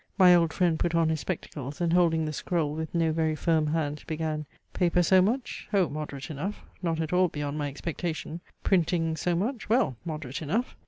[0.17, 3.67] My old friend put on his spectacles, and holding the scroll with no very firm
[3.67, 8.41] hand, began "Paper, so much: O moderate enough not at all beyond my expectation!
[8.63, 9.97] Printing, so much: well!
[10.03, 10.75] moderate enough!